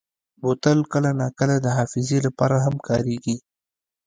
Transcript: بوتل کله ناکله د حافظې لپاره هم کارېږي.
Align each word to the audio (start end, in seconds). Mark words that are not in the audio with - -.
بوتل 0.41 0.79
کله 0.93 1.09
ناکله 1.21 1.55
د 1.61 1.67
حافظې 1.77 2.17
لپاره 2.25 2.55
هم 2.65 2.75
کارېږي. 2.87 3.35